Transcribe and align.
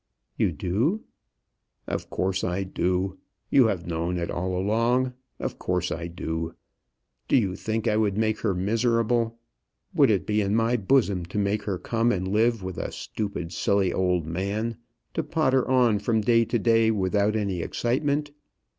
"You 0.35 0.51
do?" 0.51 1.03
"Of 1.85 2.09
course 2.09 2.43
I 2.43 2.63
do. 2.63 3.19
You 3.51 3.67
have 3.67 3.85
known 3.85 4.17
it 4.17 4.31
all 4.31 4.57
along. 4.57 5.13
Of 5.39 5.59
course 5.59 5.91
I 5.91 6.07
do. 6.07 6.55
Do 7.27 7.37
you 7.37 7.55
think 7.55 7.87
I 7.87 7.97
would 7.97 8.17
make 8.17 8.39
her 8.39 8.55
miserable? 8.55 9.37
Would 9.93 10.09
it 10.09 10.25
be 10.25 10.41
in 10.41 10.55
my 10.55 10.75
bosom 10.75 11.23
to 11.25 11.37
make 11.37 11.61
her 11.65 11.77
come 11.77 12.11
and 12.11 12.27
live 12.27 12.63
with 12.63 12.79
a 12.79 12.91
stupid, 12.91 13.53
silly 13.53 13.93
old 13.93 14.25
man, 14.25 14.75
to 15.13 15.21
potter 15.21 15.67
on 15.69 15.99
from 15.99 16.21
day 16.21 16.45
to 16.45 16.57
day 16.57 16.89
without 16.89 17.35
any 17.35 17.61
excitement? 17.61 18.31